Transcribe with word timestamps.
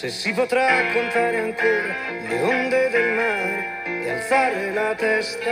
Se 0.00 0.08
si 0.08 0.32
potrà 0.32 0.66
contare 0.94 1.40
ancora 1.40 1.94
le 2.26 2.40
onde 2.40 2.88
del 2.88 3.12
mare 3.12 3.82
e 3.84 4.08
alzare 4.08 4.72
la 4.72 4.94
testa, 4.94 5.50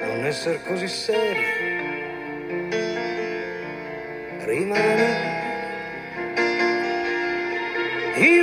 non 0.00 0.26
essere 0.26 0.60
così 0.62 0.86
seri. 0.86 1.42
Rimane 4.40 5.42
i 8.16 8.42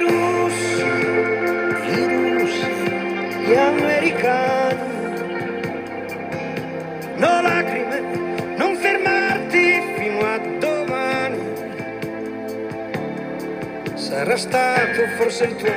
Sarà 14.31 14.43
stato 14.43 15.07
forse 15.17 15.43
il 15.43 15.55
tuono, 15.57 15.75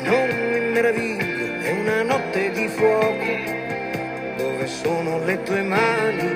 non 0.00 0.28
mi 0.28 0.60
meraviglio, 0.72 1.54
è 1.62 1.70
una 1.70 2.02
notte 2.02 2.50
di 2.50 2.68
fuoco. 2.68 3.24
Dove 4.36 4.66
sono 4.66 5.24
le 5.24 5.42
tue 5.42 5.62
mani? 5.62 6.28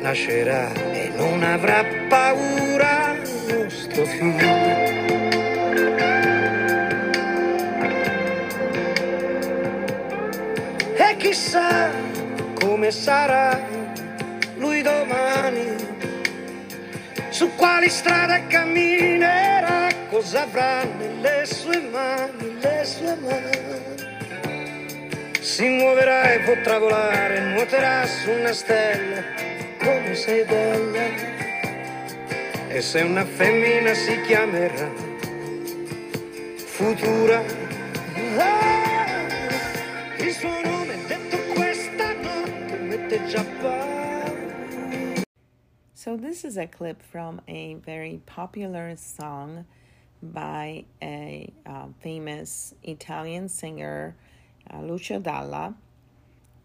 Nascerà 0.00 0.70
e 0.92 1.10
non 1.16 1.42
avrà 1.42 1.82
paura 2.10 3.14
il 3.14 3.54
nostro 3.64 4.04
figlio. 4.04 4.52
E 10.96 11.16
chissà 11.16 11.88
come 12.60 12.90
sarà 12.90 13.69
quali 17.60 17.90
strade 17.90 18.46
camminerà, 18.46 19.88
cosa 20.08 20.44
avrà 20.44 20.82
nelle 20.82 21.44
sue 21.44 21.78
mani, 21.92 22.56
le 22.58 22.84
sue 22.84 23.14
mani. 23.20 23.78
Si 25.40 25.68
muoverà 25.68 26.32
e 26.32 26.38
potrà 26.40 26.78
volare, 26.78 27.40
nuoterà 27.52 28.06
su 28.06 28.30
una 28.30 28.54
stella, 28.54 29.22
come 29.78 30.14
sei 30.14 30.42
bella. 30.44 31.28
E 32.68 32.80
se 32.80 33.02
una 33.02 33.26
femmina 33.26 33.92
si 33.92 34.18
chiamerà 34.22 35.08
Futura. 36.56 37.42
Ah, 38.38 39.26
il 40.16 40.32
suo 40.32 40.60
nome 40.62 40.94
detto 41.06 41.36
questa 41.52 42.14
notte 42.22 42.76
mette 42.88 43.26
già 43.26 43.44
paura. 43.60 43.79
So, 46.02 46.16
this 46.16 46.46
is 46.46 46.56
a 46.56 46.66
clip 46.66 47.02
from 47.02 47.42
a 47.46 47.74
very 47.74 48.22
popular 48.24 48.96
song 48.96 49.66
by 50.22 50.86
a 51.02 51.52
uh, 51.66 51.88
famous 52.00 52.74
Italian 52.82 53.50
singer, 53.50 54.16
uh, 54.72 54.80
Lucio 54.80 55.20
Dalla. 55.20 55.74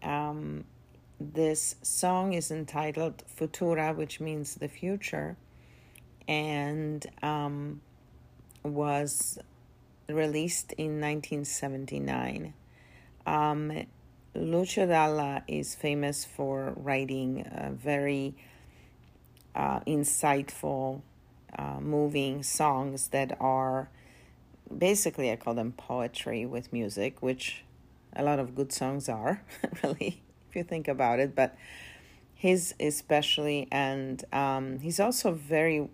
Um, 0.02 0.64
this 1.20 1.76
song 1.82 2.32
is 2.32 2.50
entitled 2.50 3.24
Futura, 3.28 3.94
which 3.94 4.20
means 4.20 4.54
the 4.54 4.68
future, 4.68 5.36
and 6.26 7.04
um, 7.22 7.82
was 8.62 9.38
released 10.08 10.72
in 10.78 10.98
1979. 10.98 12.54
Um, 13.26 13.86
Lucio 14.34 14.86
Dalla 14.86 15.42
is 15.46 15.74
famous 15.74 16.24
for 16.24 16.72
writing 16.74 17.44
very 17.78 18.34
uh, 19.56 19.80
insightful, 19.80 21.00
uh, 21.58 21.78
moving 21.80 22.42
songs 22.42 23.08
that 23.08 23.36
are 23.40 23.88
basically, 24.76 25.32
I 25.32 25.36
call 25.36 25.54
them 25.54 25.72
poetry 25.72 26.44
with 26.44 26.72
music, 26.72 27.22
which 27.22 27.64
a 28.14 28.22
lot 28.22 28.38
of 28.38 28.54
good 28.54 28.72
songs 28.72 29.08
are, 29.08 29.42
really, 29.82 30.22
if 30.50 30.56
you 30.56 30.62
think 30.62 30.86
about 30.86 31.18
it. 31.18 31.34
But 31.34 31.56
his 32.34 32.74
especially, 32.78 33.66
and 33.72 34.22
um, 34.32 34.80
he's 34.80 35.00
also 35.00 35.32
very 35.32 35.88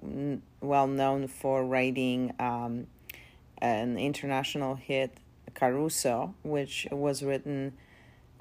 well 0.61 0.89
known 0.89 1.29
for 1.29 1.65
writing 1.65 2.35
um, 2.41 2.89
an 3.59 3.97
international 3.97 4.75
hit, 4.75 5.19
Caruso, 5.55 6.35
which 6.43 6.89
was 6.91 7.23
written. 7.23 7.75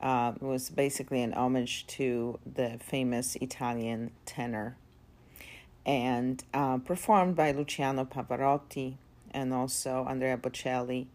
Uh, 0.02 0.34
was 0.40 0.72
basically 0.72 1.22
an 1.22 1.32
homage 1.32 1.86
to 1.86 2.40
the 2.56 2.80
famous 2.80 3.36
Italian 3.36 4.10
tenor 4.26 4.76
and 5.86 6.44
uh, 6.54 6.78
performed 6.78 7.36
by 7.36 7.52
Luciano 7.52 8.06
Pavarotti 8.06 8.96
and 9.32 9.54
also 9.54 10.06
Andrea 10.08 10.38
Bocelli, 10.38 11.08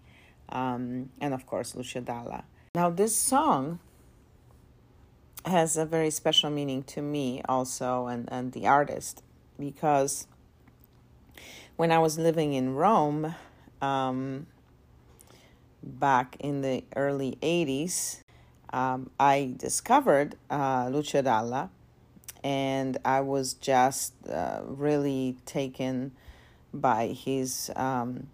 um, 0.48 1.10
and 1.20 1.34
of 1.34 1.46
course 1.46 1.74
Lucio 1.74 2.00
Dalla. 2.00 2.44
Now, 2.74 2.90
this 2.90 3.16
song 3.16 3.78
has 5.44 5.76
a 5.76 5.86
very 5.86 6.10
special 6.10 6.50
meaning 6.50 6.82
to 6.82 7.00
me 7.00 7.40
also 7.48 8.06
and, 8.06 8.28
and 8.32 8.52
the 8.52 8.66
artist 8.66 9.22
because 9.58 10.26
when 11.76 11.92
I 11.92 11.98
was 11.98 12.18
living 12.18 12.54
in 12.54 12.74
Rome 12.74 13.34
um, 13.80 14.46
back 15.82 16.36
in 16.40 16.62
the 16.62 16.82
early 16.96 17.38
80s, 17.42 18.20
um, 18.72 19.10
I 19.20 19.54
discovered 19.56 20.36
uh, 20.50 20.88
Lucio 20.90 21.22
Dalla 21.22 21.70
and 22.46 22.96
I 23.04 23.22
was 23.22 23.54
just 23.54 24.12
uh, 24.28 24.60
really 24.64 25.34
taken 25.46 26.12
by 26.72 27.08
his 27.08 27.72
um, 27.74 28.28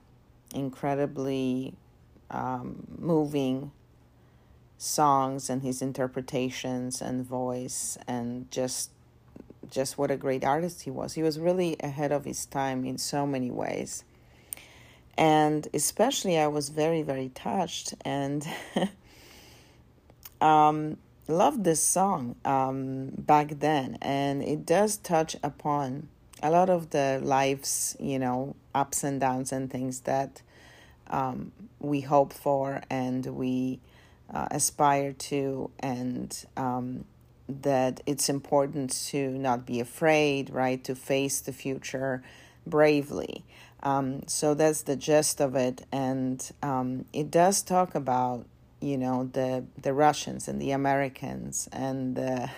incredibly 0.55 1.73
um, 2.31 2.87
moving 2.99 3.73
songs 4.77 5.49
and 5.49 5.63
his 5.63 5.81
interpretations 5.81 7.01
and 7.01 7.25
voice 7.25 7.97
and 8.07 8.51
just 8.51 8.91
just 9.71 9.97
what 9.97 10.11
a 10.11 10.17
great 10.19 10.45
artist 10.45 10.83
he 10.83 10.91
was. 10.91 11.15
He 11.15 11.23
was 11.23 11.39
really 11.39 11.79
ahead 11.81 12.13
of 12.13 12.27
his 12.27 12.45
time 12.45 12.85
in 12.85 12.99
so 12.99 13.27
many 13.27 13.51
ways. 13.51 14.05
And 15.17 15.67
especially 15.73 16.39
I 16.39 16.49
was 16.49 16.69
very 16.69 17.01
very 17.01 17.31
touched 17.31 17.95
and 18.05 18.47
um 20.43 20.99
loved 21.29 21.65
this 21.65 21.83
song 21.83 22.37
um, 22.45 23.13
back 23.17 23.61
then, 23.61 23.99
and 24.03 24.43
it 24.43 24.67
does 24.67 24.97
touch 24.97 25.37
upon 25.43 26.09
a 26.43 26.51
lot 26.51 26.69
of 26.69 26.91
the 26.91 27.21
life's, 27.23 27.97
you 28.01 28.19
know, 28.19 28.57
ups 28.75 29.05
and 29.05 29.21
downs 29.21 29.53
and 29.53 29.71
things 29.71 30.01
that 30.01 30.43
um, 31.09 31.53
we 31.79 32.01
hope 32.01 32.33
for 32.33 32.83
and 32.91 33.27
we 33.27 33.81
uh, 34.33 34.49
aspire 34.51 35.13
to, 35.13 35.71
and 35.79 36.45
um, 36.57 37.05
that 37.49 38.01
it's 38.07 38.29
important 38.29 38.91
to 38.91 39.31
not 39.31 39.67
be 39.67 39.79
afraid, 39.79 40.51
right, 40.51 40.83
to 40.85 40.95
face 40.95 41.41
the 41.41 41.53
future 41.53 42.23
bravely. 42.67 43.45
Um, 43.83 44.23
so 44.27 44.55
that's 44.55 44.83
the 44.83 44.97
gist 44.97 45.41
of 45.41 45.55
it, 45.55 45.85
and 45.93 46.51
um, 46.63 47.05
it 47.13 47.31
does 47.31 47.63
talk 47.63 47.95
about 47.95 48.47
you 48.83 48.99
know 48.99 49.31
the 49.33 49.65
the 49.81 49.93
Russians 49.93 50.49
and 50.49 50.61
the 50.61 50.73
Americans 50.73 51.69
and 51.73 52.17
the 52.17 52.51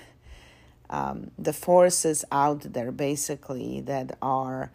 um, 0.90 1.30
the 1.38 1.52
forces 1.52 2.24
out 2.30 2.72
there 2.72 2.92
basically 2.92 3.80
that 3.82 4.16
are 4.22 4.70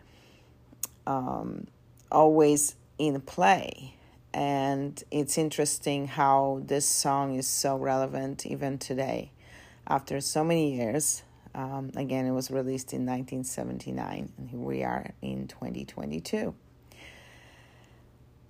um, 1.07 1.68
always 2.12 2.75
in 2.98 3.22
play. 3.22 3.96
And 4.34 5.01
it's 5.10 5.38
interesting 5.38 6.07
how 6.07 6.62
this 6.63 6.86
song 6.86 7.36
is 7.36 7.48
so 7.48 7.75
relevant 7.78 8.45
even 8.45 8.78
today, 8.78 9.31
after 9.88 10.22
so 10.22 10.44
many 10.44 10.75
years. 10.75 11.24
Um, 11.56 11.92
again, 11.95 12.28
it 12.28 12.31
was 12.31 12.52
released 12.52 12.94
in 12.94 13.07
1979, 13.07 14.31
and 14.38 14.50
here 14.50 14.60
we 14.60 14.84
are 14.84 15.12
in 15.22 15.48
2022. 15.48 16.54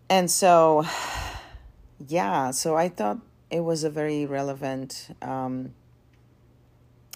And 0.10 0.30
so, 0.30 0.86
yeah, 2.08 2.52
so 2.52 2.76
I 2.76 2.90
thought 2.90 3.20
it 3.50 3.62
was 3.62 3.84
a 3.84 3.90
very 3.90 4.26
relevant 4.26 5.16
um, 5.22 5.74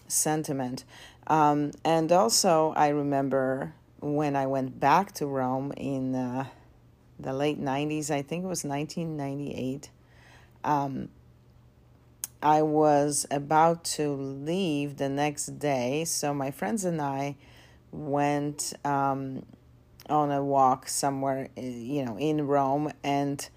sentiment. 0.07 0.83
Um, 1.27 1.71
and 1.85 2.11
also, 2.11 2.73
I 2.75 2.89
remember 2.89 3.73
when 3.99 4.35
I 4.35 4.47
went 4.47 4.79
back 4.79 5.13
to 5.13 5.25
Rome 5.25 5.71
in 5.77 6.15
uh, 6.15 6.45
the 7.19 7.33
late 7.33 7.61
90s, 7.61 8.11
I 8.11 8.21
think 8.21 8.43
it 8.43 8.47
was 8.47 8.63
1998. 8.63 9.89
Um, 10.63 11.09
I 12.41 12.61
was 12.61 13.25
about 13.31 13.85
to 13.85 14.11
leave 14.11 14.97
the 14.97 15.07
next 15.07 15.59
day, 15.59 16.03
so 16.03 16.33
my 16.33 16.51
friends 16.51 16.83
and 16.83 17.01
I 17.01 17.37
went 17.93 18.73
um, 18.83 19.45
on 20.09 20.29
a 20.29 20.43
walk 20.43 20.89
somewhere, 20.89 21.47
eh, 21.55 21.61
you 21.61 22.03
know, 22.03 22.17
in 22.17 22.45
Rome, 22.45 22.91
and 23.01 23.47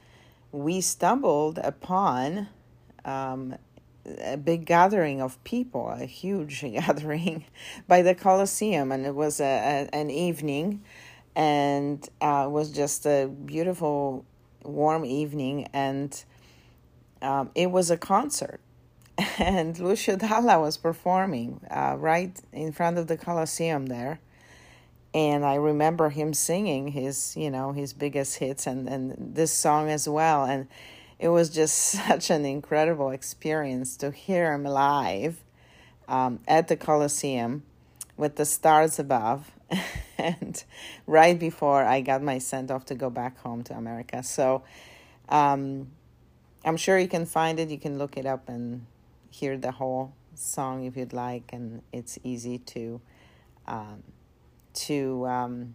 we 0.56 0.80
stumbled 0.80 1.58
upon 1.58 2.48
um, 3.04 3.54
a 4.22 4.36
big 4.36 4.64
gathering 4.64 5.20
of 5.20 5.42
people, 5.44 5.90
a 5.90 6.06
huge 6.06 6.60
gathering 6.72 7.44
by 7.86 8.02
the 8.02 8.14
Colosseum, 8.14 8.90
and 8.90 9.04
it 9.04 9.14
was 9.14 9.40
a, 9.40 9.44
a 9.44 9.94
an 9.94 10.10
evening, 10.10 10.82
and 11.34 12.08
uh, 12.22 12.44
it 12.46 12.50
was 12.50 12.70
just 12.70 13.06
a 13.06 13.26
beautiful, 13.26 14.24
warm 14.62 15.04
evening, 15.04 15.68
and 15.72 16.24
um, 17.20 17.50
it 17.54 17.70
was 17.70 17.90
a 17.90 17.98
concert, 17.98 18.60
and 19.38 19.78
Lucio 19.78 20.16
Dalla 20.16 20.58
was 20.58 20.78
performing 20.78 21.60
uh, 21.70 21.96
right 21.98 22.40
in 22.52 22.72
front 22.72 22.96
of 22.96 23.08
the 23.08 23.18
Colosseum 23.18 23.86
there. 23.86 24.20
And 25.16 25.46
I 25.46 25.54
remember 25.54 26.10
him 26.10 26.34
singing 26.34 26.88
his, 26.88 27.34
you 27.38 27.50
know, 27.50 27.72
his 27.72 27.94
biggest 27.94 28.36
hits 28.36 28.66
and, 28.66 28.86
and 28.86 29.34
this 29.34 29.50
song 29.50 29.88
as 29.88 30.06
well. 30.06 30.44
And 30.44 30.68
it 31.18 31.28
was 31.28 31.48
just 31.48 31.74
such 32.06 32.28
an 32.28 32.44
incredible 32.44 33.08
experience 33.08 33.96
to 33.96 34.10
hear 34.10 34.52
him 34.52 34.64
live 34.64 35.42
um, 36.06 36.40
at 36.46 36.68
the 36.68 36.76
Coliseum 36.76 37.62
with 38.18 38.36
the 38.36 38.44
stars 38.44 38.98
above 38.98 39.50
and 40.18 40.62
right 41.06 41.38
before 41.38 41.82
I 41.82 42.02
got 42.02 42.22
my 42.22 42.36
send 42.36 42.70
off 42.70 42.84
to 42.84 42.94
go 42.94 43.08
back 43.08 43.38
home 43.38 43.62
to 43.64 43.74
America. 43.74 44.22
So 44.22 44.64
um, 45.30 45.92
I'm 46.62 46.76
sure 46.76 46.98
you 46.98 47.08
can 47.08 47.24
find 47.24 47.58
it. 47.58 47.70
You 47.70 47.78
can 47.78 47.96
look 47.96 48.18
it 48.18 48.26
up 48.26 48.50
and 48.50 48.84
hear 49.30 49.56
the 49.56 49.72
whole 49.72 50.12
song 50.34 50.84
if 50.84 50.94
you'd 50.94 51.14
like, 51.14 51.54
and 51.54 51.80
it's 51.90 52.18
easy 52.22 52.58
to 52.58 53.00
um, 53.66 54.02
to 54.76 55.26
um, 55.26 55.74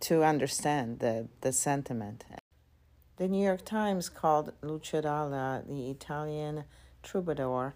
to 0.00 0.22
understand 0.24 1.00
the 1.00 1.28
the 1.40 1.52
sentiment. 1.52 2.24
The 3.16 3.28
New 3.28 3.42
York 3.42 3.64
Times 3.64 4.08
called 4.08 4.52
Lucio 4.62 5.00
Dalla 5.00 5.62
the 5.66 5.90
Italian 5.90 6.64
troubadour 7.02 7.74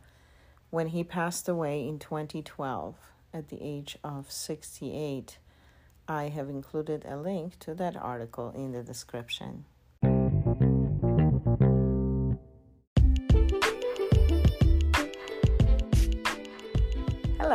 when 0.68 0.88
he 0.88 1.02
passed 1.02 1.48
away 1.48 1.86
in 1.86 1.98
2012 1.98 2.94
at 3.32 3.48
the 3.48 3.58
age 3.60 3.96
of 4.04 4.30
68. 4.30 5.38
I 6.06 6.24
have 6.24 6.48
included 6.48 7.04
a 7.06 7.16
link 7.16 7.58
to 7.60 7.74
that 7.74 7.96
article 7.96 8.50
in 8.50 8.72
the 8.72 8.82
description. 8.82 9.64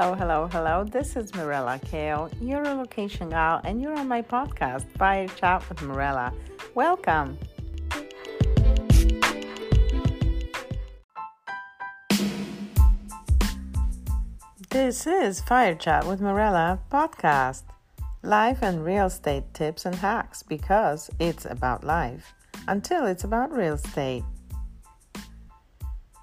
Hello, 0.05 0.13
hello, 0.13 0.47
hello. 0.51 0.83
This 0.83 1.15
is 1.15 1.33
Mirella 1.33 1.79
Kaell, 1.83 2.29
your 2.39 2.63
location 2.63 3.29
gal, 3.29 3.59
and 3.63 3.81
you're 3.81 3.97
on 3.97 4.07
my 4.07 4.21
podcast, 4.21 4.85
Fire 4.99 5.27
Chat 5.29 5.67
with 5.67 5.81
Mirella. 5.81 6.31
Welcome. 6.75 7.39
This 14.69 15.07
is 15.07 15.41
Fire 15.41 15.73
Chat 15.73 16.05
with 16.05 16.21
Mirella 16.21 16.79
podcast. 16.91 17.63
Life 18.21 18.59
and 18.61 18.85
real 18.85 19.07
estate 19.07 19.51
tips 19.55 19.87
and 19.87 19.95
hacks 19.95 20.43
because 20.43 21.09
it's 21.19 21.45
about 21.45 21.83
life 21.83 22.35
until 22.67 23.07
it's 23.07 23.23
about 23.23 23.51
real 23.51 23.73
estate. 23.73 24.23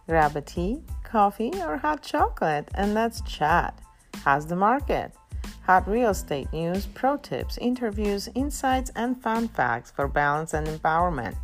Grab 0.06 0.36
a 0.36 0.40
tea, 0.40 0.84
coffee, 1.12 1.52
or 1.60 1.76
hot 1.76 2.02
chocolate 2.02 2.66
and 2.74 2.94
let's 2.94 3.20
chat. 3.20 3.78
How's 4.24 4.46
the 4.46 4.56
market? 4.56 5.12
Hot 5.66 5.86
real 5.86 6.10
estate 6.10 6.50
news, 6.54 6.86
pro 6.86 7.18
tips, 7.18 7.58
interviews, 7.58 8.30
insights, 8.34 8.90
and 8.96 9.22
fun 9.22 9.48
facts 9.48 9.90
for 9.90 10.08
balance 10.08 10.54
and 10.54 10.66
empowerment, 10.66 11.36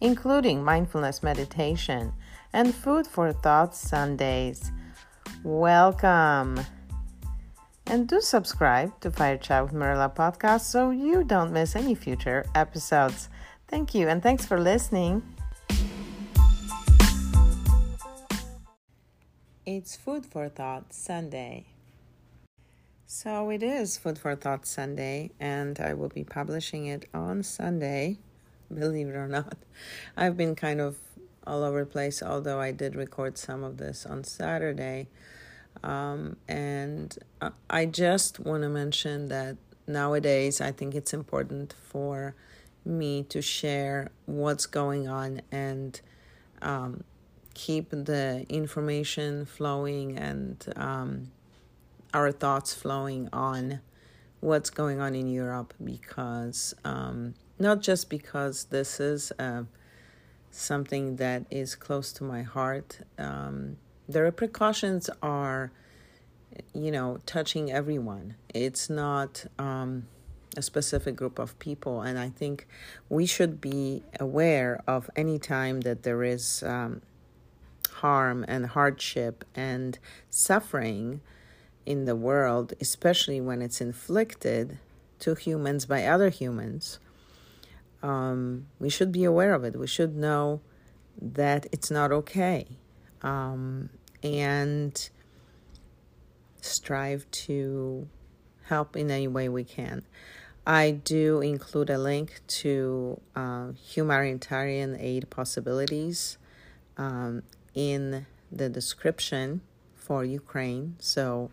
including 0.00 0.64
mindfulness 0.64 1.22
meditation 1.22 2.14
and 2.54 2.74
food 2.74 3.06
for 3.06 3.30
thought 3.30 3.76
Sundays. 3.76 4.72
Welcome. 5.44 6.58
And 7.86 8.08
do 8.08 8.22
subscribe 8.22 8.98
to 9.00 9.10
Fire 9.10 9.36
Chat 9.36 9.64
with 9.64 9.74
Mirella 9.74 10.08
podcast 10.08 10.62
so 10.62 10.90
you 10.90 11.24
don't 11.24 11.52
miss 11.52 11.76
any 11.76 11.94
future 11.94 12.46
episodes. 12.54 13.28
Thank 13.68 13.94
you, 13.94 14.08
and 14.08 14.22
thanks 14.22 14.46
for 14.46 14.58
listening. 14.58 15.22
It's 19.66 19.94
Food 19.94 20.24
for 20.24 20.48
Thought 20.48 20.94
Sunday. 20.94 21.66
So 23.04 23.50
it 23.50 23.62
is 23.62 23.98
Food 23.98 24.18
for 24.18 24.34
Thought 24.34 24.64
Sunday, 24.64 25.32
and 25.38 25.78
I 25.78 25.92
will 25.92 26.08
be 26.08 26.24
publishing 26.24 26.86
it 26.86 27.06
on 27.12 27.42
Sunday, 27.42 28.16
believe 28.74 29.08
it 29.08 29.16
or 29.16 29.28
not. 29.28 29.58
I've 30.16 30.34
been 30.34 30.54
kind 30.54 30.80
of 30.80 30.96
all 31.46 31.62
over 31.62 31.80
the 31.80 31.90
place, 31.90 32.22
although 32.22 32.58
I 32.58 32.72
did 32.72 32.96
record 32.96 33.36
some 33.36 33.62
of 33.62 33.76
this 33.76 34.06
on 34.06 34.24
Saturday. 34.24 35.08
Um, 35.84 36.38
and 36.48 37.18
I 37.68 37.84
just 37.84 38.40
want 38.40 38.62
to 38.62 38.70
mention 38.70 39.28
that 39.28 39.58
nowadays 39.86 40.62
I 40.62 40.72
think 40.72 40.94
it's 40.94 41.12
important 41.12 41.74
for 41.90 42.34
me 42.82 43.24
to 43.24 43.42
share 43.42 44.10
what's 44.24 44.64
going 44.64 45.06
on 45.06 45.42
and 45.52 46.00
um, 46.62 47.04
keep 47.54 47.90
the 47.90 48.46
information 48.48 49.44
flowing 49.44 50.16
and 50.16 50.72
um, 50.76 51.30
our 52.14 52.32
thoughts 52.32 52.74
flowing 52.74 53.28
on 53.32 53.80
what's 54.40 54.70
going 54.70 55.00
on 55.00 55.14
in 55.14 55.28
Europe 55.28 55.74
because 55.82 56.74
um, 56.84 57.34
not 57.58 57.80
just 57.80 58.08
because 58.08 58.64
this 58.64 58.98
is 58.98 59.32
uh, 59.38 59.64
something 60.50 61.16
that 61.16 61.44
is 61.50 61.74
close 61.74 62.12
to 62.14 62.24
my 62.24 62.42
heart. 62.42 63.00
Um, 63.18 63.76
the 64.08 64.22
repercussions 64.22 65.10
are, 65.22 65.70
you 66.74 66.90
know, 66.90 67.18
touching 67.26 67.70
everyone. 67.70 68.34
It's 68.52 68.90
not 68.90 69.44
um, 69.58 70.06
a 70.56 70.62
specific 70.62 71.16
group 71.16 71.38
of 71.38 71.58
people. 71.58 72.00
And 72.02 72.18
I 72.18 72.30
think 72.30 72.66
we 73.08 73.26
should 73.26 73.60
be 73.60 74.02
aware 74.18 74.82
of 74.86 75.08
any 75.14 75.38
time 75.38 75.82
that 75.82 76.02
there 76.02 76.24
is 76.24 76.62
um, 76.64 77.02
harm 78.00 78.44
and 78.48 78.66
hardship 78.66 79.44
and 79.54 79.98
suffering 80.28 81.20
in 81.86 82.04
the 82.04 82.16
world, 82.16 82.72
especially 82.80 83.40
when 83.40 83.62
it's 83.62 83.80
inflicted 83.80 84.78
to 85.18 85.34
humans 85.34 85.86
by 85.86 86.06
other 86.06 86.28
humans. 86.30 86.98
Um, 88.02 88.66
we 88.78 88.88
should 88.88 89.12
be 89.12 89.24
aware 89.24 89.52
of 89.52 89.64
it. 89.64 89.76
We 89.76 89.86
should 89.86 90.16
know 90.16 90.60
that 91.20 91.66
it's 91.72 91.90
not 91.90 92.10
okay. 92.12 92.66
Um, 93.22 93.90
and 94.22 95.10
strive 96.62 97.30
to 97.30 98.08
help 98.64 98.96
in 98.96 99.10
any 99.10 99.28
way 99.28 99.48
we 99.48 99.64
can. 99.64 100.02
I 100.66 100.90
do 100.92 101.40
include 101.40 101.90
a 101.90 101.98
link 101.98 102.40
to 102.62 103.20
uh, 103.34 103.72
humanitarian 103.72 104.96
aid 104.98 105.28
possibilities 105.30 106.38
um, 106.96 107.42
in 107.74 108.26
the 108.50 108.68
description 108.68 109.60
for 109.94 110.24
Ukraine. 110.24 110.96
So 110.98 111.50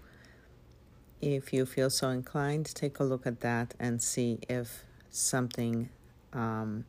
if 1.22 1.54
you 1.54 1.66
feel 1.66 1.90
so 1.90 2.10
inclined, 2.10 2.74
take 2.74 3.00
a 3.00 3.04
look 3.04 3.26
at 3.26 3.42
that 3.42 3.74
and 3.80 4.02
see 4.02 4.40
if 4.50 4.84
something 5.10 5.90
um, 6.34 6.86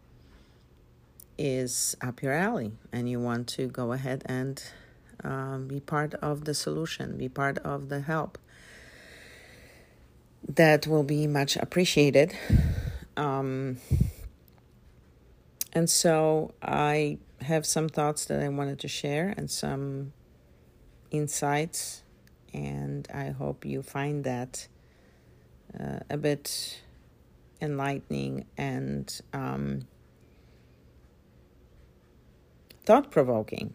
is 1.36 1.96
up 2.00 2.22
your 2.22 2.32
alley 2.32 2.72
and 2.92 3.08
you 3.08 3.20
want 3.20 3.46
to 3.48 3.66
go 3.66 3.92
ahead 3.92 4.22
and 4.26 4.62
um, 5.24 5.68
be 5.68 5.80
part 5.80 6.14
of 6.14 6.44
the 6.44 6.54
solution, 6.54 7.16
be 7.16 7.28
part 7.28 7.58
of 7.58 7.88
the 7.88 8.00
help. 8.00 8.38
That 10.46 10.86
will 10.86 11.02
be 11.02 11.26
much 11.26 11.56
appreciated. 11.56 12.34
Um, 13.16 13.78
and 15.78 15.88
so 15.88 16.54
I 16.60 17.18
have 17.40 17.64
some 17.64 17.88
thoughts 17.88 18.24
that 18.24 18.40
I 18.40 18.48
wanted 18.48 18.80
to 18.80 18.88
share 18.88 19.32
and 19.36 19.48
some 19.48 20.12
insights, 21.12 22.02
and 22.52 23.06
I 23.14 23.28
hope 23.28 23.64
you 23.64 23.82
find 23.82 24.24
that 24.24 24.66
uh, 25.78 26.00
a 26.10 26.16
bit 26.16 26.82
enlightening 27.60 28.46
and 28.56 29.20
um, 29.32 29.82
thought 32.84 33.12
provoking. 33.12 33.72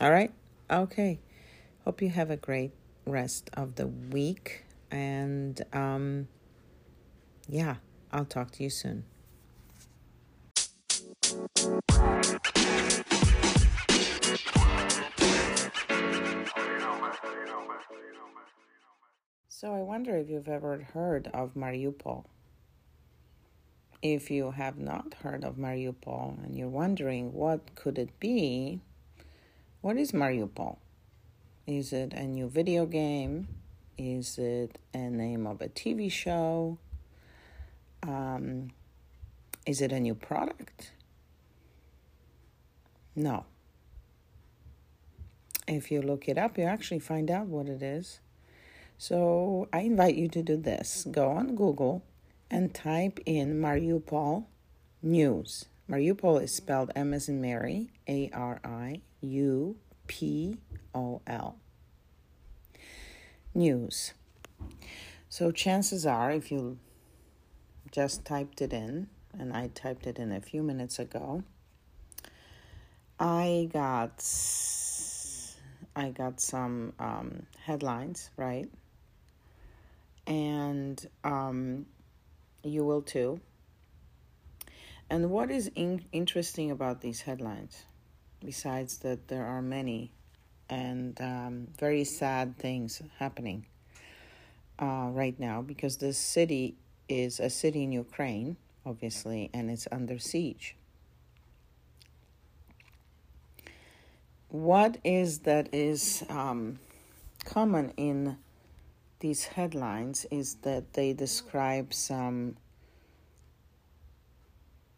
All 0.00 0.10
right. 0.10 0.32
Okay. 0.70 1.20
Hope 1.84 2.00
you 2.00 2.08
have 2.08 2.30
a 2.30 2.38
great 2.38 2.72
rest 3.04 3.50
of 3.52 3.74
the 3.74 3.86
week. 3.86 4.64
And 4.90 5.60
um, 5.74 6.28
yeah, 7.50 7.76
I'll 8.10 8.24
talk 8.24 8.50
to 8.52 8.62
you 8.62 8.70
soon. 8.70 9.04
So 19.48 19.74
I 19.74 19.80
wonder 19.80 20.16
if 20.16 20.28
you've 20.28 20.48
ever 20.48 20.86
heard 20.92 21.28
of 21.34 21.54
Mariupol. 21.54 22.26
If 24.02 24.30
you 24.30 24.52
have 24.52 24.78
not 24.78 25.14
heard 25.22 25.42
of 25.42 25.56
Mariupol 25.56 26.44
and 26.44 26.56
you're 26.56 26.68
wondering 26.68 27.32
what 27.32 27.74
could 27.74 27.98
it 27.98 28.20
be, 28.20 28.80
what 29.80 29.96
is 29.96 30.12
Mariupol? 30.12 30.76
Is 31.66 31.92
it 31.92 32.12
a 32.12 32.24
new 32.24 32.48
video 32.48 32.86
game? 32.86 33.48
Is 33.98 34.38
it 34.38 34.78
a 34.94 35.10
name 35.10 35.48
of 35.48 35.60
a 35.60 35.68
TV 35.68 36.10
show? 36.10 36.78
Um, 38.04 38.70
is 39.66 39.80
it 39.80 39.90
a 39.90 39.98
new 39.98 40.14
product? 40.14 40.92
No. 43.14 43.44
If 45.68 45.90
you 45.90 46.02
look 46.02 46.28
it 46.28 46.38
up, 46.38 46.58
you 46.58 46.64
actually 46.64 46.98
find 46.98 47.30
out 47.30 47.46
what 47.46 47.68
it 47.68 47.82
is. 47.82 48.20
So 48.98 49.68
I 49.72 49.80
invite 49.80 50.14
you 50.14 50.28
to 50.28 50.42
do 50.42 50.56
this 50.56 51.06
go 51.10 51.30
on 51.30 51.54
Google 51.54 52.04
and 52.50 52.74
type 52.74 53.20
in 53.26 53.60
Mariupol 53.60 54.44
news. 55.02 55.66
Mariupol 55.90 56.42
is 56.42 56.54
spelled 56.54 56.90
M 56.94 57.12
as 57.12 57.28
in 57.28 57.40
Mary, 57.40 57.90
A 58.08 58.30
R 58.32 58.60
I 58.64 59.00
U 59.20 59.76
P 60.06 60.58
O 60.94 61.20
L. 61.26 61.56
News. 63.54 64.14
So 65.28 65.50
chances 65.50 66.06
are, 66.06 66.30
if 66.30 66.52
you 66.52 66.78
just 67.90 68.24
typed 68.24 68.62
it 68.62 68.72
in, 68.72 69.08
and 69.38 69.52
I 69.52 69.68
typed 69.68 70.06
it 70.06 70.18
in 70.18 70.30
a 70.30 70.40
few 70.40 70.62
minutes 70.62 70.98
ago, 70.98 71.42
I 73.22 73.68
got 73.72 74.20
I 75.94 76.08
got 76.08 76.40
some 76.40 76.92
um, 76.98 77.46
headlines 77.64 78.30
right, 78.36 78.68
and 80.26 81.08
um, 81.22 81.86
you 82.64 82.84
will 82.84 83.02
too. 83.02 83.40
And 85.08 85.30
what 85.30 85.52
is 85.52 85.70
in- 85.76 86.04
interesting 86.10 86.72
about 86.72 87.00
these 87.00 87.20
headlines, 87.20 87.84
besides 88.44 88.98
that 88.98 89.28
there 89.28 89.46
are 89.46 89.62
many 89.62 90.10
and 90.68 91.20
um, 91.20 91.68
very 91.78 92.02
sad 92.02 92.58
things 92.58 93.02
happening 93.20 93.66
uh, 94.80 95.10
right 95.12 95.38
now, 95.38 95.62
because 95.62 95.98
this 95.98 96.18
city 96.18 96.74
is 97.08 97.38
a 97.38 97.50
city 97.50 97.84
in 97.84 97.92
Ukraine, 97.92 98.56
obviously, 98.84 99.48
and 99.54 99.70
it's 99.70 99.86
under 99.92 100.18
siege. 100.18 100.74
What 104.52 104.98
is 105.02 105.38
that 105.40 105.70
is 105.72 106.22
um, 106.28 106.78
common 107.46 107.94
in 107.96 108.36
these 109.20 109.46
headlines 109.46 110.26
is 110.30 110.56
that 110.56 110.92
they 110.92 111.14
describe 111.14 111.94
some 111.94 112.58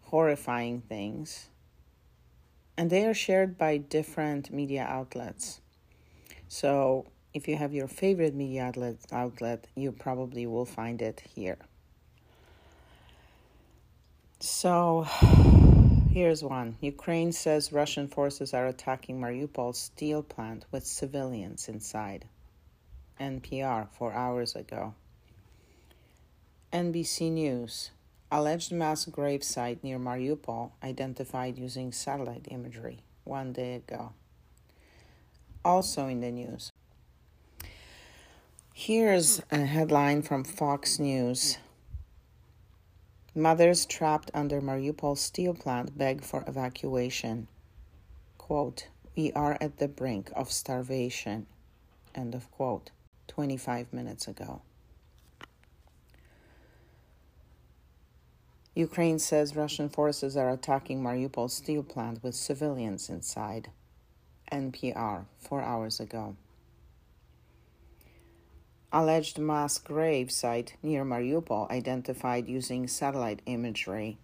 horrifying 0.03 0.81
things, 0.81 1.51
and 2.77 2.91
they 2.91 3.07
are 3.07 3.15
shared 3.15 3.57
by 3.57 3.77
different 3.77 4.53
media 4.53 4.85
outlets. 4.89 5.61
So, 6.49 7.07
if 7.33 7.47
you 7.47 7.55
have 7.55 7.73
your 7.73 7.87
favorite 7.87 8.35
media 8.35 8.65
outlet, 8.65 8.97
outlet 9.13 9.69
you 9.77 9.93
probably 9.93 10.49
will 10.49 10.67
find 10.67 11.01
it 11.01 11.23
here. 11.33 11.59
So, 14.41 15.07
here's 16.15 16.45
one 16.45 16.77
Ukraine 16.81 17.33
says 17.33 17.73
Russian 17.73 18.07
forces 18.07 18.55
are 18.55 18.69
attacking 18.69 19.21
Mariupol's 19.21 19.79
steel 19.79 20.23
plant 20.23 20.65
with 20.71 20.87
civilians 20.87 21.69
inside. 21.69 22.27
NPR 23.21 23.89
four 23.91 24.13
hours 24.13 24.55
ago. 24.55 24.95
NBC 26.73 27.33
News 27.33 27.91
alleged 28.31 28.71
mass 28.71 29.07
grave 29.07 29.43
site 29.43 29.83
near 29.83 29.99
Mariupol 29.99 30.71
identified 30.85 31.59
using 31.59 31.91
satellite 31.91 32.47
imagery 32.49 33.01
one 33.25 33.53
day 33.53 33.75
ago. 33.75 34.13
Also 35.65 36.07
in 36.07 36.21
the 36.21 36.31
news. 36.31 36.71
Here's 38.73 39.43
a 39.51 39.67
headline 39.67 40.23
from 40.23 40.45
Fox 40.45 41.01
News. 41.01 41.59
Mothers 43.37 43.85
trapped 43.85 44.31
under 44.33 44.61
Mariupol 44.61 45.19
steel 45.19 45.55
plant 45.55 45.99
beg 45.99 46.23
for 46.23 46.45
evacuation. 46.47 47.49
Quote, 48.39 48.87
We 49.17 49.33
are 49.33 49.59
at 49.61 49.79
the 49.79 49.89
brink 49.89 50.31
of 50.37 50.53
starvation. 50.53 51.47
End 52.15 52.37
of 52.37 52.49
quote. 52.53 52.93
25 53.27 53.93
minutes 53.93 54.29
ago. 54.29 54.63
Ukraine 58.77 59.19
says 59.19 59.57
Russian 59.57 59.89
forces 59.89 60.37
are 60.37 60.51
attacking 60.51 61.03
Mariupol 61.03 61.51
steel 61.51 61.83
plant 61.83 62.23
with 62.23 62.37
civilians 62.37 63.09
inside. 63.09 63.71
NPR, 64.53 65.25
four 65.39 65.61
hours 65.61 65.99
ago. 65.99 66.37
Alleged 68.97 69.41
mass 69.41 69.79
grave 69.79 70.31
site 70.31 70.77
near 70.81 71.05
Mariupol 71.05 71.69
identified 71.69 72.47
using 72.47 72.87
satellite 72.87 73.43
imagery. 73.45 74.19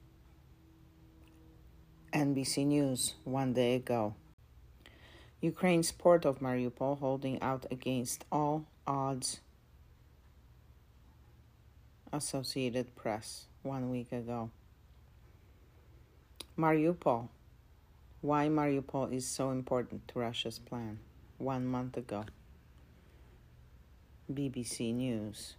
NBC 2.12 2.64
News, 2.66 3.14
one 3.24 3.52
day 3.52 3.74
ago. 3.74 4.14
Ukraine's 5.40 5.90
port 5.90 6.24
of 6.24 6.38
Mariupol 6.38 7.00
holding 7.00 7.42
out 7.42 7.66
against 7.68 8.24
all 8.30 8.64
odds. 8.86 9.40
Associated 12.12 12.94
Press, 12.94 13.46
one 13.64 13.90
week 13.90 14.12
ago. 14.12 14.52
Mariupol. 16.56 17.26
Why 18.20 18.46
Mariupol 18.46 19.12
is 19.12 19.26
so 19.26 19.50
important 19.50 20.06
to 20.06 20.20
Russia's 20.20 20.60
plan, 20.60 21.00
one 21.38 21.66
month 21.66 21.96
ago. 21.96 22.26
BBC 24.30 24.94
News. 24.94 25.56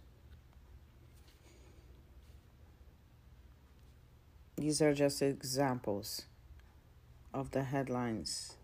These 4.56 4.80
are 4.80 4.94
just 4.94 5.22
examples 5.22 6.22
of 7.34 7.50
the 7.50 7.64
headlines 7.64 8.56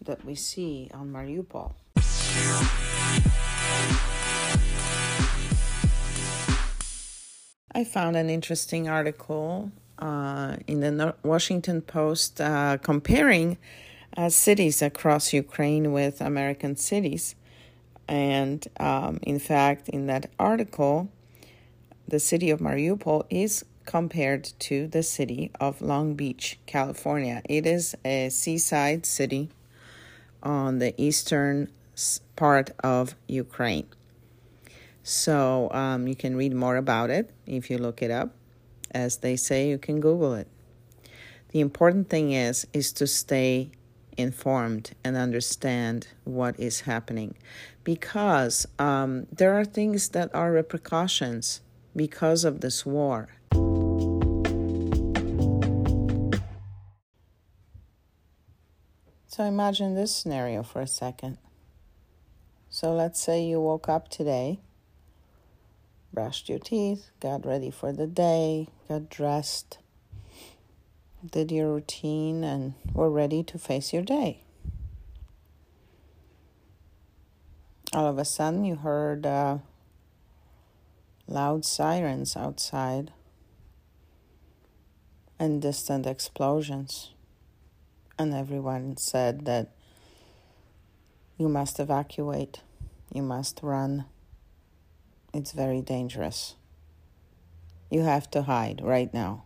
that 0.00 0.24
we 0.24 0.34
see 0.34 0.90
on 0.94 1.10
Mariupol. 1.10 1.72
I 7.76 7.82
found 7.82 8.16
an 8.16 8.30
interesting 8.30 8.88
article 8.88 9.72
uh, 9.98 10.56
in 10.66 10.80
the 10.80 11.14
Washington 11.24 11.82
Post 11.82 12.40
uh, 12.40 12.78
comparing 12.78 13.58
uh, 14.16 14.28
cities 14.28 14.82
across 14.82 15.32
Ukraine 15.32 15.92
with 15.92 16.20
American 16.20 16.76
cities. 16.76 17.34
And 18.06 18.66
um, 18.78 19.18
in 19.22 19.38
fact, 19.38 19.88
in 19.88 20.06
that 20.06 20.30
article, 20.38 21.08
the 22.06 22.20
city 22.20 22.50
of 22.50 22.60
Mariupol 22.60 23.24
is 23.30 23.64
compared 23.86 24.44
to 24.58 24.86
the 24.86 25.02
city 25.02 25.50
of 25.60 25.80
Long 25.80 26.14
Beach, 26.14 26.58
California. 26.66 27.42
It 27.48 27.66
is 27.66 27.94
a 28.04 28.28
seaside 28.30 29.06
city 29.06 29.50
on 30.42 30.78
the 30.78 30.94
eastern 31.00 31.70
part 32.36 32.70
of 32.80 33.14
Ukraine. 33.28 33.86
So 35.02 35.70
um, 35.72 36.08
you 36.08 36.16
can 36.16 36.36
read 36.36 36.54
more 36.54 36.76
about 36.76 37.10
it 37.10 37.30
if 37.46 37.70
you 37.70 37.78
look 37.78 38.02
it 38.02 38.10
up. 38.10 38.34
As 38.90 39.18
they 39.18 39.36
say, 39.36 39.68
you 39.68 39.78
can 39.78 40.00
Google 40.00 40.34
it. 40.34 40.48
The 41.50 41.60
important 41.60 42.08
thing 42.08 42.32
is 42.32 42.66
is 42.72 42.92
to 42.94 43.06
stay 43.06 43.70
informed 44.16 44.92
and 45.04 45.16
understand 45.16 46.08
what 46.24 46.58
is 46.58 46.82
happening 46.82 47.34
because 47.84 48.66
um, 48.78 49.26
there 49.30 49.54
are 49.54 49.64
things 49.64 50.08
that 50.10 50.34
are 50.34 50.52
repercussions 50.52 51.60
because 51.94 52.44
of 52.44 52.60
this 52.60 52.84
war. 52.84 53.28
So 59.34 59.42
imagine 59.42 59.94
this 59.96 60.14
scenario 60.14 60.62
for 60.62 60.80
a 60.80 60.86
second. 60.86 61.38
So 62.68 62.92
let's 62.94 63.20
say 63.20 63.42
you 63.44 63.60
woke 63.60 63.88
up 63.88 64.08
today, 64.08 64.60
brushed 66.12 66.48
your 66.48 66.60
teeth, 66.60 67.10
got 67.20 67.44
ready 67.44 67.70
for 67.70 67.92
the 67.92 68.06
day, 68.06 68.68
got 68.88 69.10
dressed, 69.10 69.78
did 71.30 71.50
your 71.50 71.72
routine, 71.72 72.44
and 72.44 72.74
were 72.92 73.10
ready 73.10 73.42
to 73.44 73.58
face 73.58 73.92
your 73.92 74.02
day. 74.02 74.42
All 77.92 78.06
of 78.06 78.18
a 78.18 78.24
sudden, 78.24 78.64
you 78.64 78.76
heard 78.76 79.24
uh, 79.24 79.58
loud 81.26 81.64
sirens 81.64 82.36
outside 82.36 83.12
and 85.38 85.62
distant 85.62 86.06
explosions. 86.06 87.10
And 88.18 88.32
everyone 88.32 88.96
said 88.96 89.44
that 89.46 89.70
You 91.36 91.48
must 91.48 91.80
evacuate. 91.80 92.60
You 93.12 93.22
must 93.22 93.60
run. 93.62 94.04
It's 95.32 95.50
very 95.50 95.80
dangerous. 95.80 96.54
You 97.90 98.02
have 98.02 98.30
to 98.32 98.42
hide 98.42 98.80
right 98.82 99.12
now. 99.12 99.44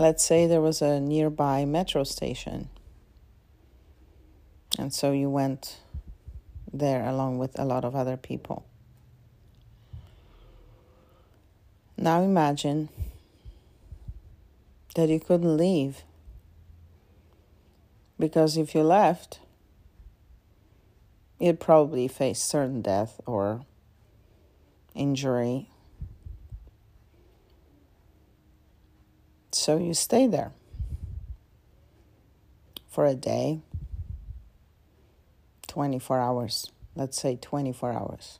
Let's 0.00 0.24
say 0.24 0.46
there 0.46 0.60
was 0.60 0.80
a 0.80 1.00
nearby 1.00 1.64
metro 1.64 2.04
station. 2.04 2.68
And 4.78 4.94
so 4.94 5.10
you 5.10 5.28
went 5.28 5.78
there 6.72 7.04
along 7.04 7.38
with 7.38 7.58
a 7.58 7.64
lot 7.64 7.84
of 7.84 7.96
other 7.96 8.16
people. 8.16 8.64
Now 11.96 12.22
imagine 12.22 12.90
that 14.94 15.08
you 15.08 15.18
couldn't 15.18 15.56
leave. 15.56 16.04
Because 18.20 18.56
if 18.56 18.76
you 18.76 18.84
left, 18.84 19.40
you'd 21.40 21.58
probably 21.58 22.06
face 22.06 22.40
certain 22.40 22.82
death 22.82 23.20
or 23.26 23.62
injury. 24.94 25.70
So 29.68 29.76
you 29.76 29.92
stay 29.92 30.26
there 30.26 30.52
for 32.88 33.04
a 33.04 33.14
day, 33.14 33.60
24 35.66 36.18
hours, 36.18 36.72
let's 36.96 37.20
say 37.20 37.36
24 37.36 37.92
hours. 37.92 38.38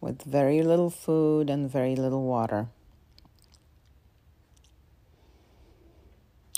with 0.00 0.22
very 0.22 0.62
little 0.62 0.88
food 0.88 1.50
and 1.50 1.70
very 1.70 1.94
little 1.94 2.22
water. 2.22 2.68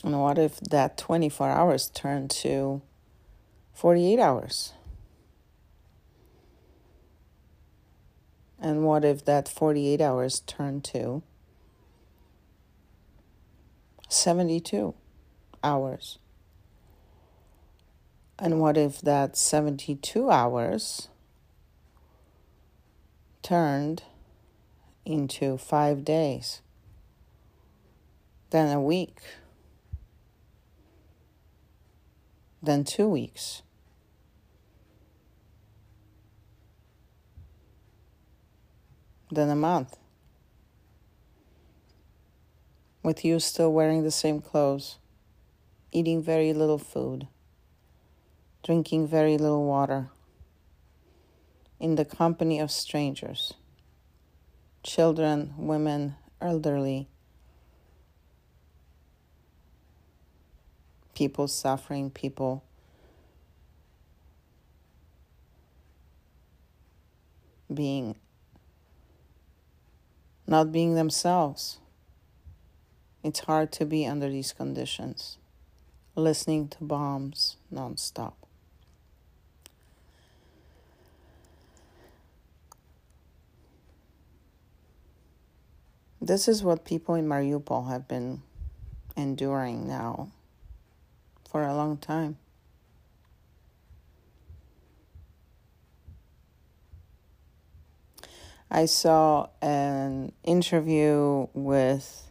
And 0.04 0.20
what 0.20 0.38
if 0.38 0.60
that 0.60 0.96
24 0.96 1.50
hours 1.50 1.90
turned 1.90 2.30
to 2.42 2.82
48 3.74 4.20
hours? 4.20 4.74
And 8.60 8.84
what 8.84 9.04
if 9.04 9.24
that 9.24 9.48
48 9.48 10.00
hours 10.00 10.38
turned 10.38 10.84
to 10.84 11.24
72 14.08 14.94
hours? 15.62 16.18
And 18.38 18.60
what 18.60 18.76
if 18.76 19.00
that 19.00 19.36
72 19.36 20.30
hours 20.30 21.08
turned 23.42 24.02
into 25.08 25.56
five 25.56 26.04
days, 26.04 26.60
then 28.50 28.70
a 28.74 28.80
week, 28.80 29.20
then 32.62 32.84
two 32.84 33.08
weeks. 33.08 33.62
Then 39.30 39.48
a 39.48 39.56
month. 39.56 39.96
With 43.02 43.24
you 43.24 43.40
still 43.40 43.72
wearing 43.72 44.02
the 44.02 44.10
same 44.10 44.40
clothes, 44.40 44.98
eating 45.92 46.22
very 46.22 46.52
little 46.52 46.78
food, 46.78 47.28
drinking 48.64 49.06
very 49.06 49.38
little 49.38 49.64
water 49.64 50.10
in 51.80 51.94
the 51.94 52.04
company 52.04 52.58
of 52.58 52.70
strangers 52.70 53.54
children, 54.82 55.52
women, 55.58 56.14
elderly, 56.40 57.08
people 61.14 61.46
suffering, 61.48 62.10
people 62.10 62.64
being 67.72 68.16
not 70.46 70.72
being 70.72 70.94
themselves. 70.94 71.78
It's 73.28 73.40
hard 73.40 73.72
to 73.72 73.84
be 73.84 74.06
under 74.06 74.30
these 74.30 74.54
conditions, 74.54 75.36
listening 76.14 76.68
to 76.68 76.78
bombs 76.80 77.58
nonstop. 77.70 78.32
This 86.22 86.48
is 86.48 86.62
what 86.62 86.86
people 86.86 87.16
in 87.16 87.28
Mariupol 87.28 87.90
have 87.90 88.08
been 88.08 88.40
enduring 89.14 89.86
now 89.86 90.30
for 91.50 91.64
a 91.64 91.74
long 91.74 91.98
time. 91.98 92.38
I 98.70 98.86
saw 98.86 99.48
an 99.60 100.32
interview 100.44 101.48
with 101.52 102.27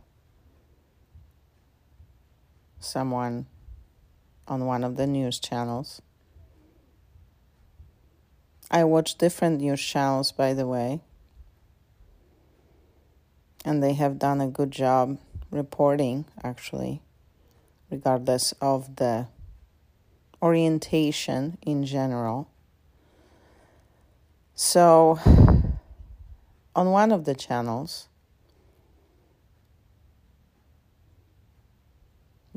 someone 2.87 3.45
on 4.47 4.65
one 4.65 4.83
of 4.83 4.95
the 4.95 5.05
news 5.05 5.39
channels. 5.39 6.01
I 8.71 8.83
watch 8.83 9.17
different 9.17 9.61
news 9.61 9.81
channels, 9.81 10.31
by 10.31 10.53
the 10.53 10.65
way 10.65 11.01
and 13.67 13.83
they 13.83 13.93
have 13.93 14.17
done 14.17 14.39
a 14.39 14.47
good 14.47 14.71
job 14.71 15.17
reporting 15.51 16.23
actually 16.41 17.01
regardless 17.91 18.53
of 18.61 18.95
the 18.95 19.27
orientation 20.41 21.57
in 21.61 21.85
general 21.85 22.49
so 24.55 25.19
on 26.75 26.91
one 26.91 27.11
of 27.11 27.25
the 27.25 27.35
channels 27.35 28.07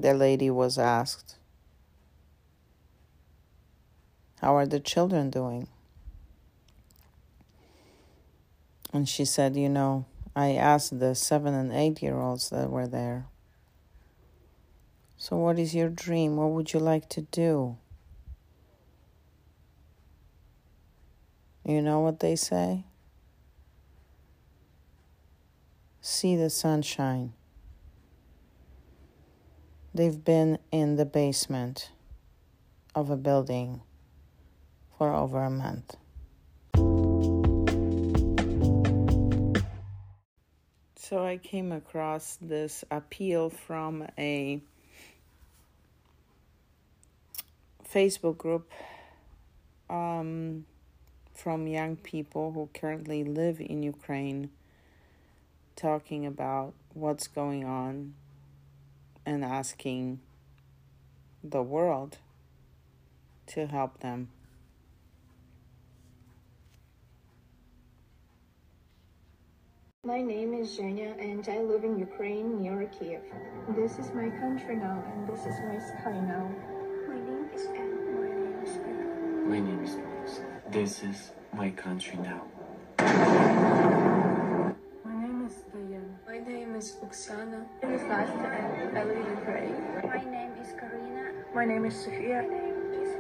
the 0.01 0.15
lady 0.15 0.51
was 0.51 0.79
asked 0.79 1.37
how 4.41 4.57
are 4.57 4.67
the 4.67 4.81
children 4.81 5.31
doing 5.31 5.69
and 8.93 9.09
she 9.09 9.25
said 9.25 9.57
you 9.57 9.69
know 9.69 10.05
I 10.35 10.53
asked 10.53 11.01
the 11.01 11.15
seven 11.15 11.55
and 11.55 11.73
eight 11.73 12.03
year 12.03 12.19
olds 12.19 12.51
that 12.51 12.71
were 12.71 12.87
there. 12.87 13.27
So, 15.17 15.37
what 15.37 15.59
is 15.59 15.75
your 15.75 15.89
dream? 15.89 16.37
What 16.37 16.51
would 16.51 16.73
you 16.73 16.81
like 16.81 17.09
to 17.11 17.23
do? 17.23 17.77
You 21.65 21.83
know 21.83 22.01
what 22.01 22.21
they 22.21 22.37
say? 22.37 22.85
See 26.01 26.37
the 26.37 26.49
sunshine. 26.49 27.35
They've 29.93 30.25
been 30.25 30.59
in 30.71 30.95
the 30.95 31.05
basement 31.05 31.91
of 32.95 33.11
a 33.11 33.17
building 33.17 33.81
for 34.97 35.13
over 35.13 35.43
a 35.43 35.51
month. 35.51 35.97
So 40.95 41.27
I 41.27 41.39
came 41.39 41.73
across 41.73 42.39
this 42.41 42.85
appeal 42.89 43.51
from 43.51 44.07
a 44.17 44.63
Facebook 47.93 48.39
group 48.39 48.71
um, 49.89 50.67
from 51.35 51.67
young 51.67 51.97
people 51.97 52.53
who 52.53 52.69
currently 52.73 53.25
live 53.25 53.61
in 53.61 53.83
Ukraine 53.83 54.51
talking 55.75 56.27
about 56.27 56.75
what's 56.95 57.27
going 57.27 57.65
on 57.65 58.15
and 59.25 59.45
asking 59.45 60.21
the 61.43 61.63
world 61.63 62.19
to 63.47 63.67
help 63.67 64.01
them. 64.01 64.29
My 70.05 70.23
name 70.23 70.55
is 70.55 70.79
Zhenya 70.79 71.13
and 71.21 71.47
I 71.49 71.61
live 71.61 71.85
in 71.85 71.99
Ukraine 71.99 72.63
near 72.63 72.87
Kiev. 72.87 73.21
This 73.77 73.99
is 73.99 74.13
my 74.15 74.31
country 74.41 74.77
now 74.77 75.05
and 75.13 75.29
this 75.29 75.41
is 75.41 75.57
my 75.69 75.79
sky 75.79 76.19
now. 76.19 76.51
My 77.07 77.17
name 77.17 77.49
is 77.55 77.67
Anne. 77.67 78.15
My 78.17 78.29
name 78.29 78.63
is 78.65 78.77
Anne. 78.77 79.51
My 79.51 79.61
name 79.61 79.85
is 79.85 79.97
Alex. 79.97 80.41
This 80.71 81.03
is 81.03 81.33
my 81.53 81.71
country 81.71 82.19
now. 82.19 83.70
Oksana. 87.11 87.67
My 87.83 87.89
name 87.89 87.99
is 87.99 88.03
Nastya 88.03 88.51
and 88.87 88.97
I 88.97 89.03
live 89.03 89.17
in 89.17 89.27
Ukraine. 89.43 89.75
My 90.07 90.23
name 90.31 90.55
is 90.63 90.71
Karina. 90.79 91.25
My 91.53 91.65
name 91.65 91.85
is 91.87 91.97
Sofia. 92.05 92.41
My 92.47 92.55
name 92.55 92.87
is 93.03 93.11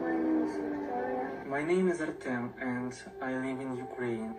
My 0.00 0.12
name 0.16 0.40
is 0.48 0.54
Victoria. 0.72 1.28
My 1.46 1.62
name 1.62 1.88
is 1.92 2.00
Artem 2.00 2.54
and 2.58 2.92
I 3.20 3.32
live 3.34 3.60
in 3.60 3.76
Ukraine. 3.76 4.34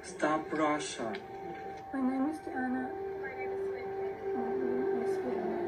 Stop 0.00 0.50
Russia. 0.50 1.12
My 1.92 2.00
name 2.00 2.30
is 2.32 2.38
Diana. 2.40 2.88
My 3.20 3.32
name 3.36 3.52
is 5.04 5.12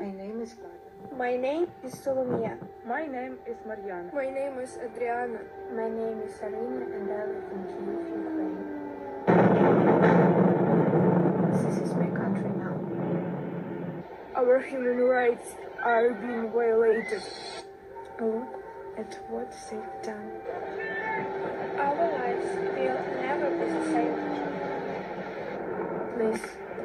My 0.01 0.11
name 0.17 0.41
is 0.41 0.53
Gada. 0.55 0.89
My 1.19 1.37
name 1.37 1.67
is 1.85 1.95
Solomia. 2.01 2.57
My 2.87 3.05
name 3.05 3.37
is 3.47 3.59
Mariana. 3.69 4.11
My 4.15 4.29
name 4.39 4.57
is 4.65 4.79
Adriana. 4.87 5.41
My 5.77 5.89
name 6.01 6.21
is 6.25 6.33
Arina 6.41 6.85
and 6.97 7.13
I 7.13 7.25
live 7.29 7.49
in 7.53 7.61
Kiev, 7.69 8.09
Ukraine. 8.25 8.79
This 11.69 11.77
is 11.85 11.93
my 11.93 11.99
country 11.99 12.07
now. 12.07 12.08
Our 14.39 14.61
human 14.61 14.99
rights 14.99 15.57
are 15.83 16.15
being 16.15 16.53
violated. 16.53 17.25
Oh, 18.21 18.47
Look 18.47 18.47
at 18.97 19.19
what 19.29 19.51
they've 19.69 20.03
done. 20.05 20.31
Our 21.77 22.07
lives 22.13 22.47
will 22.55 23.03
never 23.19 23.51
be 23.51 23.67
the 23.67 23.83
same. 23.91 24.15
Please 26.15 26.45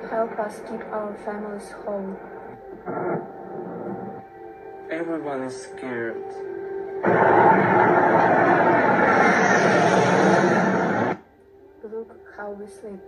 help 0.09 0.33
us 0.39 0.61
keep 0.67 0.81
our 0.89 1.13
families 1.23 1.69
home. 1.85 2.17
Everyone 4.89 5.43
is 5.43 5.55
scared. 5.61 6.25
Look 11.83 12.17
how 12.35 12.49
we 12.53 12.65
sleep. 12.65 12.99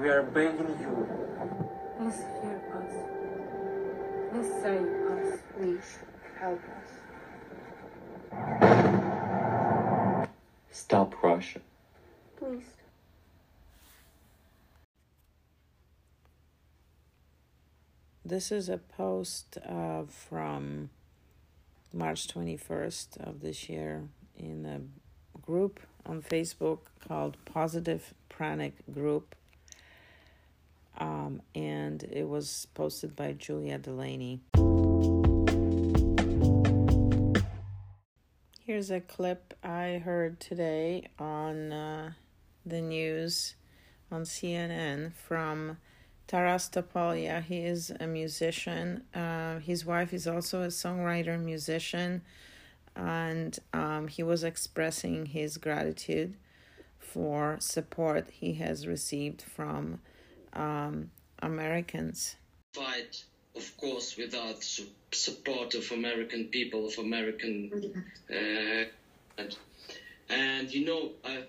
We 0.00 0.08
are 0.08 0.22
begging 0.22 0.78
you. 0.80 1.26
Please 1.98 2.24
hear 2.42 2.60
us. 2.74 2.92
Please 4.30 4.52
save 4.62 4.88
us. 5.10 5.40
Please 5.56 5.98
help 6.38 6.60
us. 6.76 6.90
Stop 10.70 11.22
Russia. 11.22 11.60
Please. 12.36 12.76
This 18.24 18.52
is 18.52 18.68
a 18.68 18.78
post 18.78 19.56
uh, 19.66 20.02
from 20.08 20.90
March 21.94 22.28
21st 22.28 23.16
of 23.18 23.40
this 23.40 23.68
year 23.70 24.08
in 24.36 24.66
a 24.66 24.80
group 25.40 25.80
on 26.04 26.20
Facebook 26.20 26.80
called 27.06 27.36
Positive 27.46 28.12
Pranic 28.28 28.72
Group. 28.92 29.34
And 31.54 32.02
it 32.04 32.28
was 32.28 32.66
posted 32.74 33.16
by 33.16 33.32
Julia 33.32 33.78
Delaney. 33.78 34.40
Here's 38.60 38.90
a 38.90 39.00
clip 39.00 39.54
I 39.62 40.02
heard 40.04 40.40
today 40.40 41.08
on 41.18 41.72
uh, 41.72 42.12
the 42.64 42.80
news 42.80 43.54
on 44.10 44.22
CNN 44.22 45.12
from 45.12 45.78
Taras 46.26 46.68
Topolia. 46.68 47.42
He 47.42 47.58
is 47.58 47.92
a 48.00 48.06
musician. 48.06 49.04
Uh, 49.14 49.60
his 49.60 49.86
wife 49.86 50.12
is 50.12 50.26
also 50.26 50.62
a 50.62 50.68
songwriter, 50.68 51.40
musician, 51.40 52.22
and 52.96 53.58
um, 53.72 54.08
he 54.08 54.22
was 54.22 54.42
expressing 54.42 55.26
his 55.26 55.58
gratitude 55.58 56.34
for 56.98 57.56
support 57.60 58.28
he 58.30 58.54
has 58.54 58.86
received 58.86 59.42
from 59.42 60.00
um, 60.52 61.10
Americans. 61.40 62.36
Fight, 62.74 63.24
of 63.54 63.76
course, 63.76 64.16
without 64.16 64.62
su- 64.62 64.86
support 65.12 65.74
of 65.74 65.90
American 65.92 66.44
people, 66.46 66.86
of 66.86 66.98
American, 66.98 68.04
uh, 68.30 68.84
and, 69.38 69.56
and 70.28 70.72
you 70.72 70.84
know, 70.84 71.10
I, 71.24 71.44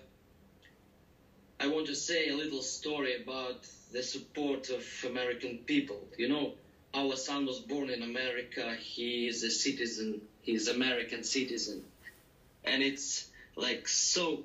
I 1.60 1.66
want 1.68 1.86
to 1.86 1.94
say 1.94 2.28
a 2.28 2.36
little 2.36 2.62
story 2.62 3.22
about 3.22 3.66
the 3.92 4.02
support 4.02 4.70
of 4.70 4.84
American 5.06 5.58
people. 5.66 6.00
You 6.16 6.28
know, 6.28 6.52
our 6.94 7.16
son 7.16 7.46
was 7.46 7.58
born 7.60 7.90
in 7.90 8.02
America. 8.02 8.74
He 8.78 9.26
is 9.26 9.42
a 9.42 9.50
citizen. 9.50 10.20
He's 10.42 10.68
American 10.68 11.24
citizen, 11.24 11.82
and 12.64 12.82
it's 12.82 13.28
like 13.56 13.88
so 13.88 14.44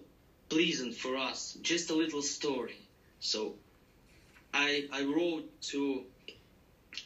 pleasant 0.50 0.96
for 0.96 1.18
us. 1.18 1.58
Just 1.62 1.90
a 1.90 1.96
little 1.96 2.22
story. 2.22 2.78
So, 3.20 3.54
I 4.54 4.88
I 4.92 5.04
wrote 5.04 5.50
to 5.72 6.04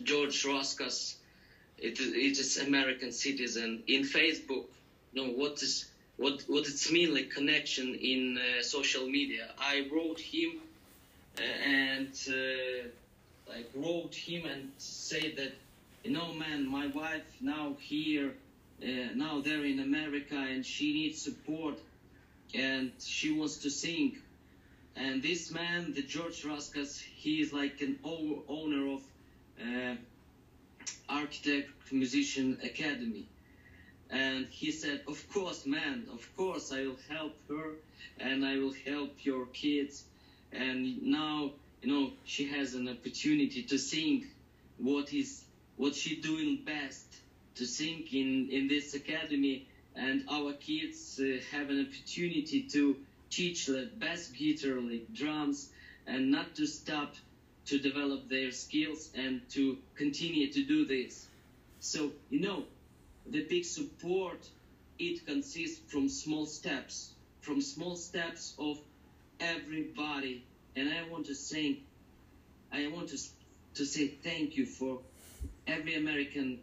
George 0.04 0.44
Roskas. 0.44 1.16
It 1.78 2.00
it 2.00 2.38
is 2.40 2.58
American 2.58 3.12
citizen 3.12 3.84
in 3.88 4.04
Facebook. 4.04 4.66
You 5.14 5.24
know 5.24 5.32
what 5.32 5.62
is 5.64 5.86
what 6.18 6.44
what 6.48 6.68
it's 6.68 6.92
mean 6.92 7.14
like 7.14 7.30
connection 7.30 7.96
in 7.96 8.38
uh, 8.38 8.64
social 8.64 9.08
media. 9.08 9.54
I 9.58 9.88
wrote 9.92 10.20
him 10.20 10.60
uh, 11.40 11.42
and 11.42 12.14
uh, 12.30 12.88
like 13.48 13.70
wrote 13.74 14.16
him 14.16 14.46
and 14.46 14.72
say 14.78 15.34
that 15.36 15.54
you 16.04 16.12
know 16.12 16.34
man 16.34 16.68
my 16.68 16.88
wife 16.88 17.28
now 17.42 17.76
here 17.80 18.34
uh, 18.84 18.88
now 19.16 19.42
they're 19.42 19.66
in 19.66 19.80
america 19.80 20.36
and 20.36 20.66
she 20.66 20.94
needs 20.94 21.22
support 21.22 21.76
and 22.54 22.92
she 23.00 23.32
wants 23.32 23.58
to 23.58 23.70
sing 23.70 24.18
and 24.98 25.22
this 25.22 25.52
man 25.52 25.94
the 25.94 26.02
george 26.02 26.44
raskas 26.44 27.00
he 27.00 27.42
is 27.42 27.54
like 27.54 27.82
an 27.82 27.98
owner 28.04 28.84
of 28.96 29.02
uh, 29.62 29.96
architect 31.10 31.70
musician 31.92 32.58
academy. 32.64 33.28
And 34.10 34.48
he 34.50 34.72
said 34.72 35.02
of 35.08 35.18
course 35.34 35.66
man 35.66 36.06
of 36.12 36.24
course 36.36 36.72
i 36.72 36.82
will 36.82 37.00
help 37.10 37.36
her 37.50 37.74
and 38.20 38.46
i 38.46 38.58
will 38.58 38.74
help 38.86 39.26
your 39.26 39.46
kids. 39.48 40.04
And 40.52 41.04
now 41.04 41.52
you 41.82 41.90
know 41.92 42.12
she 42.26 42.48
has 42.48 42.74
an 42.74 42.88
opportunity 42.88 43.64
to 43.64 43.78
sing 43.78 44.28
what 44.78 45.14
is 45.14 45.44
what 45.76 45.94
she 45.96 46.22
doing 46.22 46.60
best 46.66 47.06
to 47.56 47.66
sing 47.66 48.08
in 48.12 48.50
in 48.50 48.68
this 48.68 48.94
academy. 48.94 49.68
And 49.96 50.26
our 50.30 50.54
kids 50.54 51.20
uh, 51.20 51.40
have 51.52 51.70
an 51.72 51.88
opportunity 51.88 52.62
to 52.74 52.96
teach 53.30 53.66
the 53.66 53.90
best 53.98 54.34
guitar 54.36 54.80
like 54.80 55.13
drums 55.13 55.70
and 56.06 56.32
not 56.32 56.56
to 56.56 56.66
stop 56.66 57.16
to 57.66 57.78
develop 57.78 58.30
their 58.30 58.52
skills 58.52 59.10
and 59.13 59.42
to 59.50 59.78
continue 59.96 60.52
to 60.52 60.62
do 60.63 60.86
this. 60.86 61.28
So 61.80 62.12
you 62.30 62.40
know 62.40 62.63
the 63.26 63.42
big 63.42 63.66
support 63.66 64.48
it 65.00 65.26
consists 65.26 65.80
from 65.88 66.08
small 66.10 66.46
steps 66.46 67.12
from 67.48 67.62
small 67.62 67.96
steps 67.96 68.54
of 68.60 68.78
everybody. 69.40 70.44
And 70.76 70.90
i 70.90 71.02
want 71.10 71.26
to 71.26 71.34
say 71.34 71.80
i 72.72 72.86
want 72.88 73.08
to 73.10 73.18
to 73.76 73.86
say 73.86 74.08
thank 74.08 74.56
you 74.58 74.66
for 74.66 75.00
every 75.66 75.96
american 75.96 76.60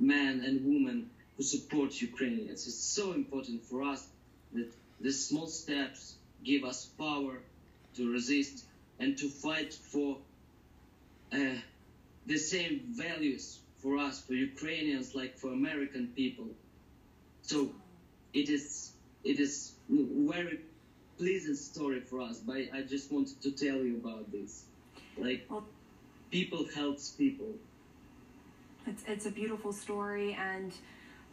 man 0.00 0.40
and 0.40 0.64
woman 0.64 1.08
who 1.36 1.42
supports 1.42 2.00
ukrainians 2.00 2.66
it's 2.66 2.82
so 2.96 3.12
important 3.12 3.62
for 3.62 3.82
us 3.82 4.08
that 4.52 4.68
the 5.00 5.10
small 5.10 5.46
steps 5.46 6.16
give 6.44 6.64
us 6.64 6.86
power 6.98 7.38
to 7.94 8.10
resist 8.10 8.64
and 8.98 9.16
to 9.18 9.28
fight 9.28 9.72
for 9.74 10.18
uh, 11.32 11.38
the 12.26 12.36
same 12.36 12.80
values 12.90 13.60
for 13.78 13.96
us 13.98 14.20
for 14.20 14.34
ukrainians 14.34 15.14
like 15.14 15.36
for 15.38 15.52
american 15.52 16.08
people 16.16 16.46
so 17.42 17.70
it 18.32 18.48
is 18.48 18.92
it 19.24 19.38
is 19.38 19.72
very 19.88 20.60
pleasant 21.16 21.56
story 21.56 22.00
for 22.00 22.20
us 22.20 22.38
but 22.38 22.56
i 22.74 22.82
just 22.82 23.12
wanted 23.12 23.40
to 23.40 23.50
tell 23.52 23.76
you 23.76 23.96
about 23.96 24.30
this 24.32 24.64
like 25.16 25.48
people 26.30 26.66
helps 26.74 27.10
people 27.10 27.52
It's, 28.86 29.02
it's 29.06 29.26
a 29.26 29.30
beautiful 29.30 29.72
story. 29.72 30.36
And 30.40 30.72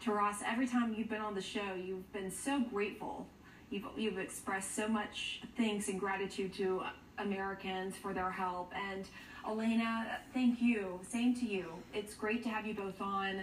Taras, 0.03 0.37
every 0.45 0.67
time 0.67 0.93
you've 0.93 1.09
been 1.09 1.21
on 1.21 1.35
the 1.35 1.41
show, 1.41 1.73
you've 1.75 2.11
been 2.11 2.31
so 2.31 2.59
grateful. 2.59 3.27
You've, 3.69 3.85
you've 3.97 4.17
expressed 4.17 4.75
so 4.75 4.87
much 4.87 5.41
thanks 5.57 5.89
and 5.89 5.99
gratitude 5.99 6.53
to 6.55 6.83
Americans 7.17 7.95
for 7.95 8.13
their 8.13 8.31
help. 8.31 8.71
And 8.91 9.07
Elena, 9.47 10.19
thank 10.33 10.61
you. 10.61 10.99
Same 11.07 11.33
to 11.35 11.45
you. 11.45 11.71
It's 11.93 12.13
great 12.13 12.43
to 12.43 12.49
have 12.49 12.65
you 12.65 12.73
both 12.73 13.01
on. 13.01 13.41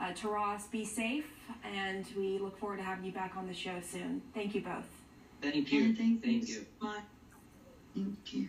Uh, 0.00 0.12
Taras, 0.12 0.64
be 0.66 0.84
safe. 0.84 1.26
And 1.64 2.06
we 2.16 2.38
look 2.38 2.58
forward 2.58 2.78
to 2.78 2.82
having 2.82 3.04
you 3.04 3.12
back 3.12 3.36
on 3.36 3.46
the 3.46 3.54
show 3.54 3.80
soon. 3.82 4.22
Thank 4.34 4.54
you 4.54 4.62
both. 4.62 4.86
thank 5.42 5.72
you 5.72 5.94
thank, 5.94 6.22
thank 6.22 6.48
you. 6.48 6.54
you 6.54 6.66
so. 6.80 6.88
Thank 7.94 8.34
you. 8.34 8.48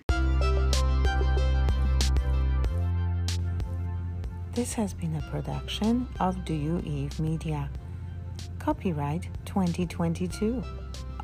This 4.54 4.74
has 4.74 4.94
been 4.94 5.16
a 5.18 5.32
production 5.32 6.08
of 6.20 6.46
Do 6.46 6.54
You 6.54 6.82
Eve 6.86 7.20
Media. 7.20 7.70
Copyright 8.58 9.28
2022 9.46 10.64